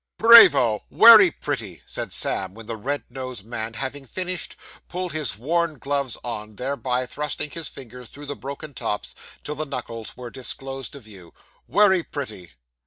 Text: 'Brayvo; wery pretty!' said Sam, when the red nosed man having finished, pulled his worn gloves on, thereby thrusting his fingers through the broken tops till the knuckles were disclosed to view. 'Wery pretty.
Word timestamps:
'Brayvo; 0.17 0.81
wery 0.89 1.29
pretty!' 1.29 1.83
said 1.85 2.11
Sam, 2.11 2.55
when 2.55 2.65
the 2.65 2.75
red 2.75 3.03
nosed 3.07 3.45
man 3.45 3.75
having 3.75 4.07
finished, 4.07 4.55
pulled 4.89 5.13
his 5.13 5.37
worn 5.37 5.77
gloves 5.77 6.17
on, 6.23 6.55
thereby 6.55 7.05
thrusting 7.05 7.51
his 7.51 7.69
fingers 7.69 8.07
through 8.07 8.25
the 8.25 8.35
broken 8.35 8.73
tops 8.73 9.13
till 9.43 9.53
the 9.53 9.63
knuckles 9.67 10.17
were 10.17 10.31
disclosed 10.31 10.93
to 10.93 10.99
view. 11.01 11.35
'Wery 11.67 12.01
pretty. 12.01 12.53